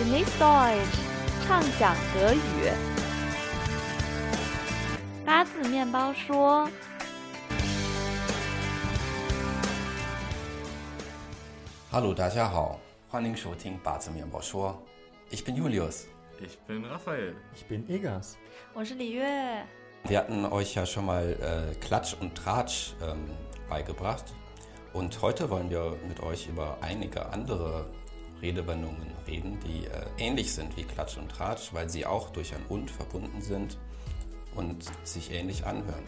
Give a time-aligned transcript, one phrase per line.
[0.00, 0.98] Genieß Deutsch，
[1.46, 2.38] 畅想德语。
[5.24, 6.68] 八字面包说：“
[11.90, 12.78] Hallo，大家好，
[13.08, 14.82] 欢迎收听八字面包说。
[15.30, 16.04] Ich bin Julius.
[16.38, 17.34] Ich bin Raphael.
[17.54, 18.36] Ich bin Egas.
[18.74, 19.64] 我是李月。
[20.04, 23.30] Wir hatten euch ja schon mal äh, Klatsch und Tratsch ähm,
[23.68, 24.24] beigebracht.
[24.92, 27.86] Und heute wollen wir mit euch über einige andere
[28.41, 32.89] Redewendungen reden, die ähnlich sind wie Klatsch und Tratsch, weil sie auch durch ein und
[32.89, 33.77] verbunden sind
[34.55, 36.03] und sich ähnlich anhören.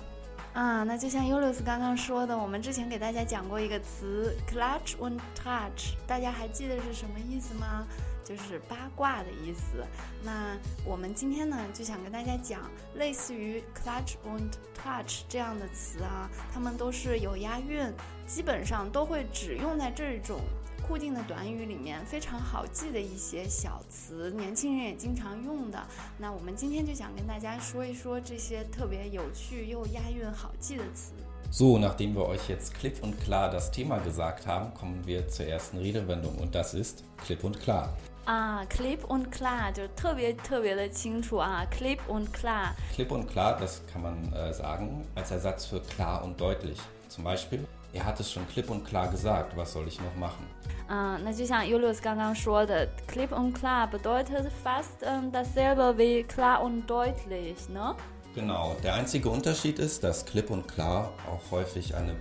[0.54, 7.88] 啊，那就像 Julius 刚刚说的，我们之前给大家讲过一个词 “clutch und touch”，大家还记得是什么意思吗？
[8.23, 9.84] 就是八卦的意思。
[10.23, 17.91] 那我们今天呢，就想跟大家讲类似于 “clutch und touch” 这样的词啊，它们都是有押韵，
[18.27, 20.40] 基本上都会只用在这种。
[20.87, 25.79] 固定的短语里面非常好记的一些小词，年轻人也经常用的。
[26.16, 31.12] 那我们今天就想跟大家说一说这些特别有趣又押韵好记的词。
[31.51, 35.79] So, nachdem wir euch jetzt klipp und klar das Thema gesagt haben, kommen wir zur ersten
[35.79, 37.88] Redewendung und das ist klipp und klar.
[38.26, 45.65] 啊，clip und klar 就特别特别的清楚啊，clip und klar。clip und klar, das kann man äh, sagen als Ersatz
[45.65, 46.79] für klar und deutlich.
[47.09, 50.46] Zum Beispiel, er hat es schon klipp und klar gesagt, was soll ich noch machen?
[50.90, 57.95] 嗯，那就像 Julius 刚刚说的，clip und klar bedeutet fast ähm, dasselbe wie klar und deutlich, ne?
[58.34, 58.76] Genau.
[58.82, 62.15] Der einzige Unterschied ist, dass klipp und klar auch häufig eine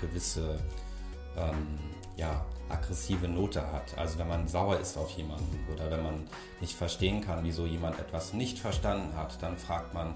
[0.00, 0.58] gewisse
[1.36, 1.78] ähm,
[2.16, 3.96] ja, aggressive Note hat.
[3.98, 6.28] Also wenn man sauer ist auf jemanden oder wenn man
[6.60, 10.14] nicht verstehen kann, wieso jemand etwas nicht verstanden hat, dann fragt man,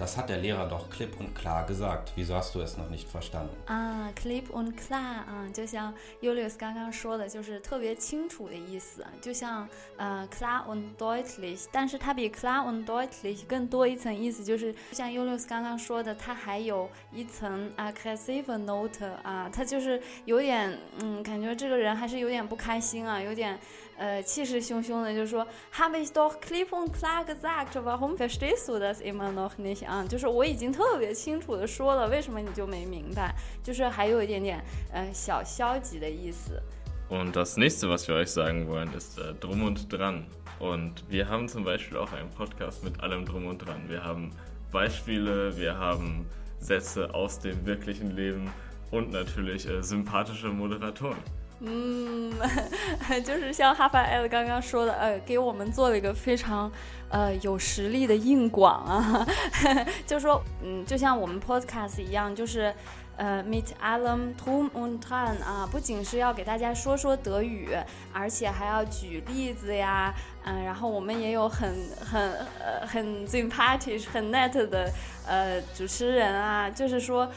[0.00, 2.12] Das hat der Lehrer doch klipp und klar gesagt.
[2.16, 3.56] Wieso hast du es noch nicht verstanden?
[3.64, 17.72] 啊，clip und klar 啊，就像 Julius 刚刚说的，就是特别清楚的意思，就像呃 klar und deutlich，但是它比 klar und deutlich 更多一层意思，就是像 Julius 刚刚说的，它还有一层
[17.78, 23.58] aggressive note 啊，它就是有点嗯，感觉这个人还是有点不开心啊，有点。
[24.00, 29.86] 呃，气势汹汹的就说，Habe ich doch klipp und klar gesagt，warum verstehst du das immer noch nicht？
[29.86, 33.34] 啊，就是我已经特别清楚的说了，为什么你就没明白？
[33.62, 36.60] 就是还有一点点呃小消极的意思。
[37.08, 40.26] Und das nächste, was wir euch sagen wollen, ist äh, drum und dran.
[40.58, 43.88] Und wir haben zum Beispiel auch einen Podcast mit allem drum und dran.
[43.88, 44.30] Wir haben
[44.72, 46.26] Beispiele, wir haben
[46.58, 48.50] Sätze aus dem wirklichen Leben
[48.90, 51.18] und natürlich äh, sympathische Moderatoren.
[51.63, 52.33] 嗯，
[53.23, 56.71] 就是像哈法艾刚刚说的，呃，给我们做了一个非常
[57.09, 59.27] 呃有实力的硬广啊，
[60.07, 62.73] 就说，嗯，就像我们 podcast 一样，就是
[63.15, 67.69] 呃，meet allem drum und dran 啊，不仅是要给大家说说德语，
[68.11, 70.11] 而且还要举例子呀，
[70.43, 71.71] 嗯，然后我们也有很
[72.03, 72.19] 很
[72.59, 74.91] 呃很 sympathetic 很 net 的
[75.27, 77.31] 呃主持人啊，就是说。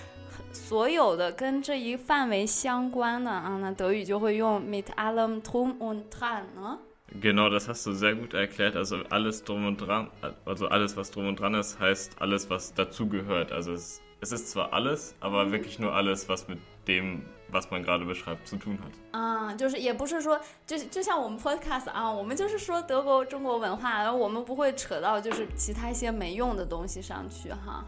[0.54, 6.78] 所有的跟这一范围相关的啊，那德语就会用 mit allem drum und dran 呢。
[7.20, 8.74] Genau, das hast du sehr gut erklärt.
[8.76, 10.08] Also alles drum und dran,
[10.44, 13.52] also alles, was drum und dran ist, heißt alles, was dazugehört.
[13.52, 17.84] Also es, es ist zwar alles, aber wirklich nur alles, was mit dem, was man
[17.84, 18.92] gerade beschreibt, zu tun hat.
[19.12, 27.84] 啊，就是也不是说，就就像我们 podcast 啊，我们就是说德国中国文化，然后我们不会扯到就是其他一些没用的东西上去哈。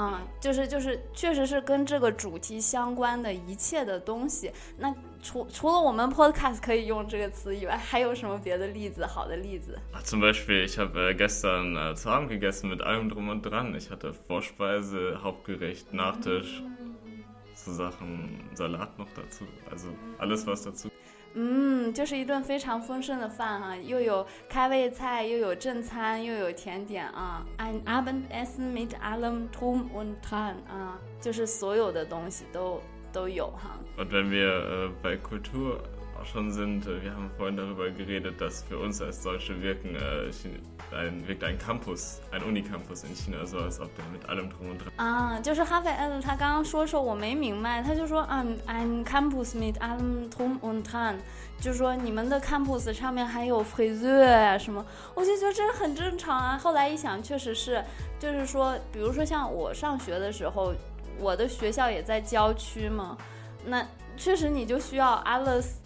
[0.00, 4.50] 嗯，就是就是，确实是跟这个主题相关的一切的东西。
[4.78, 9.04] 那除除了我们 podcast 可以用这个词以外，还有什么别的例子？
[9.04, 13.76] 好的例子？Zum Beispiel, ich habe gestern zu Abend gegessen mit allem drum und dran.
[13.76, 16.62] Ich hatte Vorspeise, Hauptgericht, Nachtisch,
[17.54, 19.44] so Sachen, Salat noch dazu.
[19.70, 20.88] Also alles was dazu.
[21.34, 27.46] 嗯，就是一顿非常丰盛的饭哈，又有开胃菜，又有正餐，又有甜点啊。
[27.58, 32.80] Ein Abendessen mit allem Tum und dran 啊，就是所有的东西都
[33.12, 33.78] 都有哈。
[33.96, 36.86] Und wenn wir bei Kultur auch schon sind.
[36.86, 40.30] Äh, wir haben vorhin darüber geredet, dass für uns als Deutsche wirken, äh,
[40.94, 44.70] ein, wirkt ein Campus, ein Unicampus in China so, als ob der mit allem drum
[44.70, 44.90] und dran.
[44.96, 51.16] 啊，就是哈菲尔他刚刚说说我没明白，他就说嗯，ein Campus mit allem drum und dran，
[51.60, 54.84] 就是说你们的 campus 上面还有 friseur 啊什么，
[55.14, 56.58] 我就觉得这很正常啊。
[56.58, 57.82] 后来一想，确实是，
[58.18, 60.74] 就是说，比如说像我上学的时候，
[61.18, 63.16] 我的学校也在郊区嘛，
[63.64, 63.86] 那
[64.16, 65.79] 确实你就需要 alles。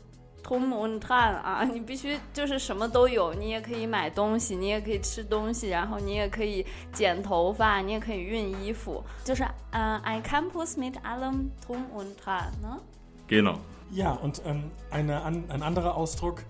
[0.43, 12.79] 通蒙炭啊，你必须就是什么都有，你也可以买东西，你也可以吃东西，然后你也可以剪头发，你也可以熨衣服，就是嗯，ein Campus mit allem drum und dran，ne?
[13.27, 13.59] Genau.
[13.91, 16.43] Ja, und ähm, eine, ein anderer Ausdruck,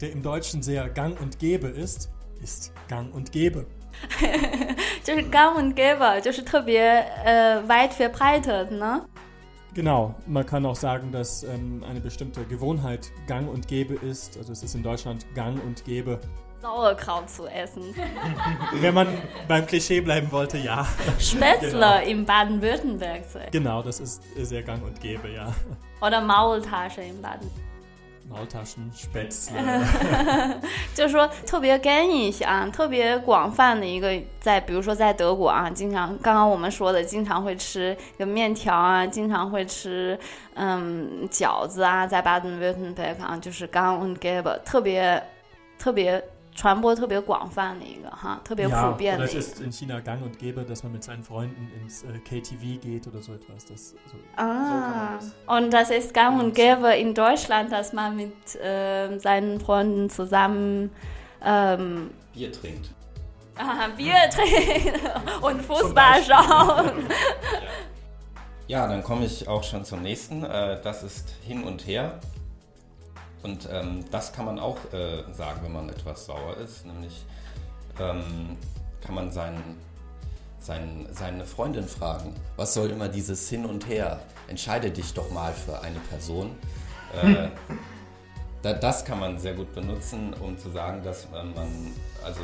[0.00, 2.10] der im Deutschen sehr gang und gäbe ist,
[2.42, 3.66] ist gang und gäbe.
[5.04, 6.80] 就是 gang und gäbe，就是特别
[7.24, 9.04] 呃 weit verbreitet 呢。
[9.77, 14.35] Genau, man kann auch sagen, dass ähm, eine bestimmte Gewohnheit gang und gäbe ist.
[14.35, 16.19] Also es ist in Deutschland gang und gäbe.
[16.59, 17.83] Sauerkraut zu essen.
[18.81, 19.07] Wenn man
[19.47, 20.87] beim Klischee bleiben wollte, ja.
[21.19, 23.51] Spätzle in Baden-Württemberg zu essen.
[23.51, 25.53] Genau, das ist sehr gang und gäbe, ja.
[26.01, 27.47] Oder Maultasche in Baden.
[28.29, 29.53] Maultaschen, Spätzle.
[30.93, 40.19] 就是说特别 gängig 啊，特别广泛的一个，在比如说在德国啊，经常刚刚我们说的，经常会吃个面条啊，经常会吃
[40.55, 45.23] 嗯饺子啊，在 Baden-Württemberg 啊，就是 gang und gäbe，特别
[45.79, 46.21] 特别
[46.56, 49.40] 传播特别广泛的一个哈，特别 Ja, 普遍 oder 的 es 一个。
[49.40, 53.06] ist in China gang und gäbe, dass man mit seinen Freunden ins äh, KTV geht
[53.06, 53.64] oder so etwas.
[53.64, 58.34] Das, so, Ah, so und das ist gang und gäbe in Deutschland, dass man mit
[58.62, 60.90] ähm, seinen Freunden zusammen
[61.42, 62.90] ähm, Bier trinkt.
[63.56, 65.00] ah, Bier trinkt
[65.42, 66.92] und Fußball schaut.
[68.68, 70.44] Ja, dann komme ich auch schon zum nächsten.
[70.44, 72.20] Äh, das ist hin und her.
[73.43, 76.85] Und ähm, das kann man auch äh, sagen, wenn man etwas sauer ist.
[76.85, 77.23] Nämlich
[77.99, 78.57] ähm,
[79.01, 79.77] kann man seinen,
[80.59, 84.19] seinen, seine Freundin fragen, was soll immer dieses Hin und Her?
[84.47, 86.55] Entscheide dich doch mal für eine Person.
[87.21, 87.49] Äh,
[88.61, 91.93] da, das kann man sehr gut benutzen, um zu sagen, dass äh, man
[92.23, 92.41] also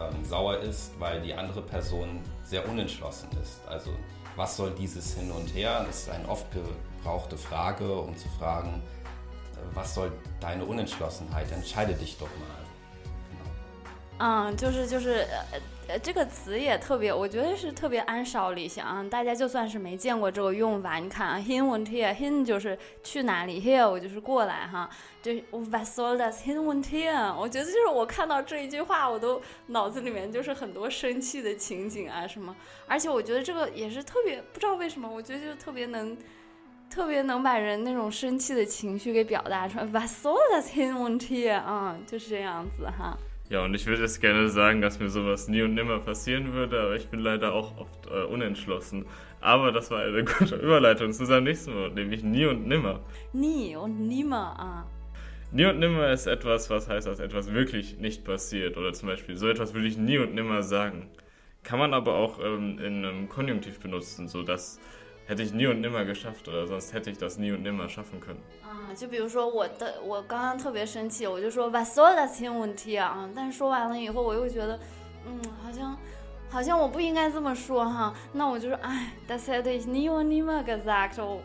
[0.00, 3.60] ähm, sauer ist, weil die andere Person sehr unentschlossen ist.
[3.68, 3.90] Also
[4.36, 5.84] was soll dieses Hin und Her?
[5.86, 8.82] Das ist eine oft gebrauchte Frage, um zu fragen,
[9.74, 10.10] was soll
[10.40, 11.50] deine Unentschlossenheit?
[11.52, 12.56] Entscheide dich doch mal.
[13.30, 13.50] Genau.
[14.18, 19.04] 嗯，就是就是呃呃，这个词也特别，我觉得是特别安少理想啊。
[19.10, 24.88] 大家就算是没见过这个用法，你看啊，hin und her，hin 就是去哪里，here 我就是过来哈，
[25.22, 27.34] 就 was soll das hin und her？
[27.38, 32.56] 我觉得就是我看到这一句话，我都脑子里面就是很多生气的情景啊什么，
[32.86, 36.16] 而且我觉得这个也是特别不知道为什么，我觉得就特别能。
[36.89, 41.55] 特别能把人那种生气的情绪给表达出来，was soll das hin und her？
[41.55, 43.17] 啊、就是这样子哈。
[43.49, 46.81] Ja, und ich würde jetzt gerne sagen, dass mir sowas nie und nimmer passieren würde,
[46.81, 49.05] aber ich bin leider auch oft äh, unentschlossen.
[49.41, 53.01] Aber das war eine gute Überleitung zu seinem nächsten Wort, nämlich nie und nimmer.
[53.33, 54.85] nie und nimmer 啊，
[55.53, 58.77] Nie und nimmer ist etwas, was heißt, dass etwas wirklich nicht passiert.
[58.77, 61.09] Oder zum Beispiel, so etwas würde ich nie und nimmer sagen.
[61.63, 64.79] Kann man aber auch ähm, in einem Konjunktiv benutzen, so dass
[65.27, 68.19] hätte ich nie und nimmer geschafft oder sonst hätte ich das nie und nimmer schaffen
[68.19, 68.41] können.
[68.63, 74.79] 啊，就比如说我的，我刚刚特别生气，我就说 was soll das hin und her 啊，但是说完了以后，我又觉得，
[75.25, 75.97] 嗯，好像
[76.49, 81.41] 好像我不应该这么说哈，那我就说，哎，das hätte ich nie und nimmer gesagt，我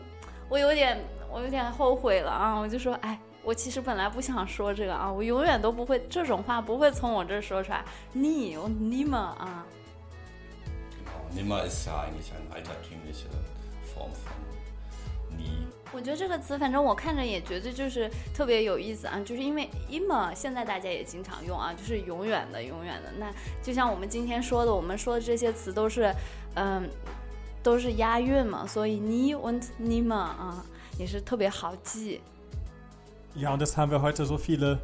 [0.49, 0.99] 我有点
[1.31, 3.19] 我有点后悔了啊，我就说，哎。
[3.43, 7.81] 我其实本来不想说这个啊，我永远都不会这种话不会从我这儿说出来，
[8.13, 9.63] nie und nimmer 啊，
[10.91, 11.33] Genau.
[11.33, 13.29] Nimmer ist ja eigentlich eine altertümliche
[15.36, 15.66] Nie.
[15.92, 23.12] 我觉得这个词，反正我看着也觉得就是特别有意思啊，就是因为 immer 现在大家也经常用啊，就是永远的、永远的。
[23.18, 23.30] 那
[23.62, 26.14] 就像我们今天说的，我们说的这些词都是，
[26.54, 26.88] 嗯，
[27.62, 30.64] 都是押韵嘛，所以 nie und nimmer 啊，
[30.98, 32.20] 也是特别好记。
[33.36, 34.78] Ja, und das haben wir heute so viele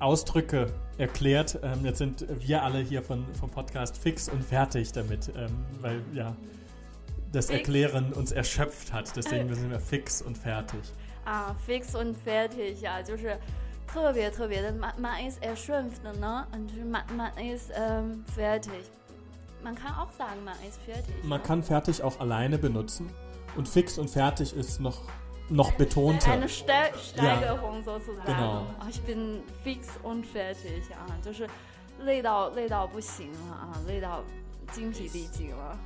[0.00, 0.68] Ausdrücke
[0.98, 1.58] erklärt.
[1.62, 6.02] Ähm, jetzt sind wir alle hier von, vom Podcast fix und fertig damit, ähm, weil
[6.12, 6.34] ja
[7.33, 7.59] das Fix.
[7.59, 9.15] Erklären uns erschöpft hat.
[9.15, 10.81] Deswegen sind wir fix und fertig.
[11.25, 13.37] 啊，fix und fertig 啊，就是
[13.87, 21.13] 特别特别的，man man ist erschöpft 呢，嗯，就是 man man ist ähm, fertig。Man kann auch sagen, man ist fertig.
[21.23, 21.45] Man ne?
[21.45, 23.09] kann fertig auch alleine benutzen.
[23.57, 25.01] Und fix und fertig ist noch,
[25.49, 26.31] noch betonter.
[26.31, 28.25] Eine Ste Steigerung sozusagen.
[28.25, 28.65] Genau.
[28.79, 31.45] 啊，ich bin fix und fertig 啊，就是
[31.99, 34.23] 累到累到不行了啊，累到
[34.72, 35.78] 精疲力尽了。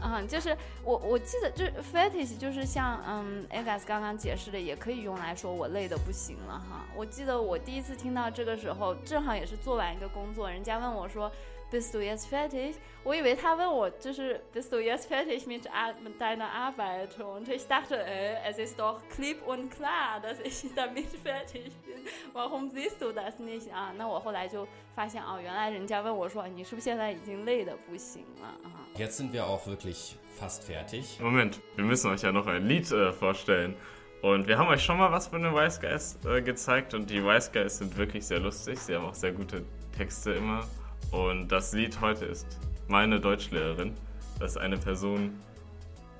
[0.00, 6.84] 啊， 就是我我记得就是 fetish，就是像嗯 Agas 刚刚解释的，也可以用来说我累的不行了哈。
[6.96, 11.30] 我记得我第一次听到这个时候，正好也是做完一个工作，人家问我说
[11.71, 12.75] Bist du jetzt fertig？
[13.03, 19.01] 我以为他问我就是 Bist du jetzt fertig mit, Ar- mit deiner Arbeit？und ich dachte, äh, es ist doch
[19.09, 22.05] klipp und klar, dass ich damit fertig bin.
[22.31, 23.91] Warum siehst du das nicht 啊？
[23.97, 28.87] 那我后来就发现哦，原来人家问我说你是不是现在已经累的不行了啊？
[28.95, 31.19] Jetzt sind wir auch wirklich fast fertig.
[31.21, 33.75] Moment, wir müssen euch ja noch ein Lied äh, vorstellen.
[34.21, 37.21] Und wir haben euch schon mal was von den Wise Guys äh, gezeigt und die
[37.21, 38.79] Wise Guys sind wirklich sehr lustig.
[38.79, 39.63] Sie haben auch sehr gute
[39.95, 40.65] Texte immer.
[41.11, 42.45] Und das Lied heute ist
[42.87, 43.93] meine Deutschlehrerin.
[44.39, 45.39] Das ist eine Person,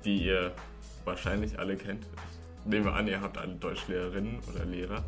[0.04, 0.52] die ihr
[1.04, 2.06] wahrscheinlich alle kennt.
[2.64, 5.04] Ich nehme an, ihr habt alle Deutschlehrerinnen oder Lehrer.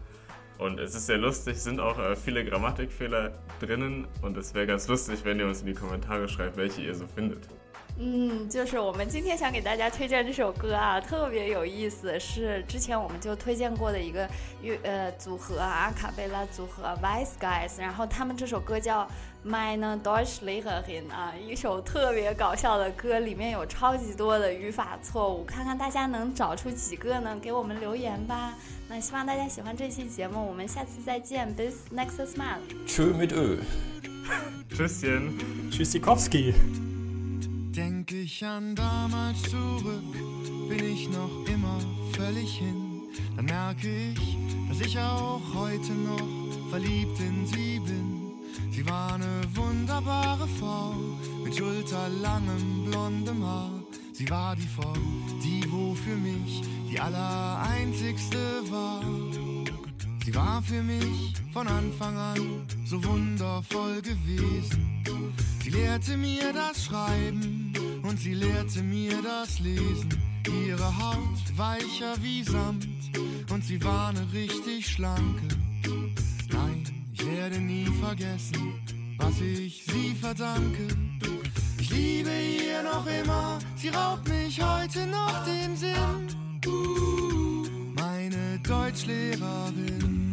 [0.58, 4.88] Und es ist sehr lustig, sind auch äh, viele Grammatikfehler drinnen und es wäre ganz
[4.88, 7.49] lustig, wenn ihr uns in die Kommentare schreibt, welche ihr so findet.
[7.99, 14.26] 嗯，就是我们今天想给大家推荐这首歌啊，特别有意思，是之前我们就推荐过的一个
[14.62, 19.06] 乐呃组合阿卡贝拉组合 Vice Guys，然后他们这首歌叫
[19.47, 27.37] Meine Deutschlehrerin 啊，一首特别搞笑的歌，里面有超级多的语法错误，看看大家能找出几个呢？
[27.39, 28.55] 给我们留言吧。
[28.89, 32.57] 那希望大家喜欢这期节目，我们下次再见，Bis next Mal。
[32.87, 33.57] Tschö mit Ö.
[34.73, 35.37] Tschüsschen.
[35.69, 36.55] Tschüssikowski.
[37.71, 40.01] Denk ich an damals zurück,
[40.67, 41.77] bin ich noch immer
[42.13, 43.03] völlig hin.
[43.35, 44.37] Dann merke ich,
[44.69, 48.14] dass ich auch heute noch verliebt in sie bin.
[48.75, 50.96] Sie war eine wunderbare Frau
[51.46, 53.72] mit schulterlangem blondem Haar.
[54.12, 54.94] Sie war die Frau,
[55.41, 58.38] die wo für mich die allereinzigste
[58.70, 59.01] war.
[60.25, 65.05] Sie war für mich von Anfang an so wundervoll gewesen.
[65.63, 67.72] Sie lehrte mir das Schreiben
[68.03, 70.10] und sie lehrte mir das Lesen.
[70.67, 72.88] Ihre Haut weicher wie Samt
[73.50, 75.48] und sie war eine richtig schlanke.
[77.45, 78.73] Werde nie vergessen,
[79.19, 80.87] was ich sie verdanke.
[81.77, 85.93] Ich liebe ihr noch immer, sie raubt mich heute noch den Sinn.
[87.93, 90.25] Meine Deutschlehrerin.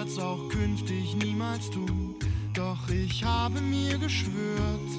[0.00, 2.14] Werd's auch künftig niemals tun.
[2.54, 4.90] Doch ich habe mir geschwört,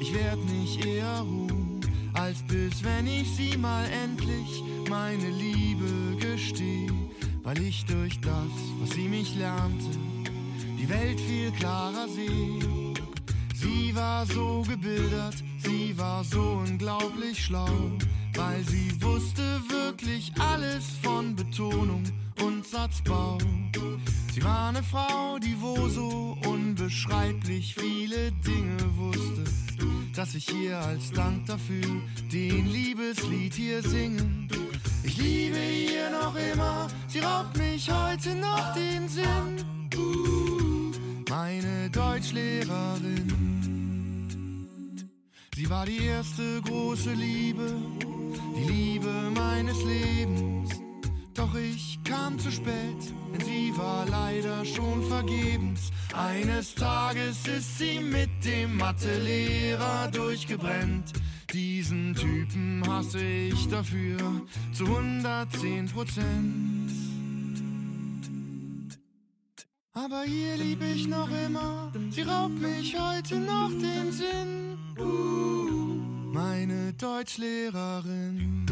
[0.00, 1.80] ich werd nicht eher ruhen,
[2.12, 6.86] als bis wenn ich sie mal endlich meine Liebe gesteh.
[7.42, 9.90] Weil ich durch das, was sie mich lernte,
[10.78, 12.94] die Welt viel klarer sehe.
[13.56, 17.74] Sie war so gebildet, sie war so unglaublich schlau,
[18.34, 22.04] weil sie wusste wirklich alles von Betonung
[22.40, 23.21] und Satzbau.
[24.72, 29.44] War eine Frau, die wo so unbeschreiblich viele Dinge wusste,
[30.16, 31.84] dass ich ihr als Dank dafür
[32.32, 34.48] den Liebeslied hier singe.
[35.02, 39.90] Ich liebe ihr noch immer, sie raubt mich heute noch den Sinn.
[41.28, 43.28] Meine Deutschlehrerin.
[45.54, 47.76] Sie war die erste große Liebe,
[48.56, 50.81] die Liebe meines Lebens.
[51.42, 55.90] Doch ich kam zu spät, denn sie war leider schon vergebens.
[56.14, 61.12] Eines Tages ist sie mit dem Mathelehrer durchgebrennt.
[61.52, 64.18] Diesen Typen hasse ich dafür
[64.72, 66.92] zu 110 Prozent.
[69.94, 74.78] Aber ihr lieb ich noch immer, sie raubt mich heute noch den Sinn.
[76.32, 78.62] Meine Deutschlehrerin.